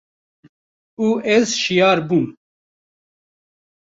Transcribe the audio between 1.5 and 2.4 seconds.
şiyar bûm.